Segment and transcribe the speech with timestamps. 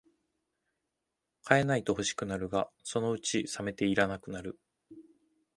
[1.43, 4.59] 買えないと欲しくなるが、そのうちさめていらなくなる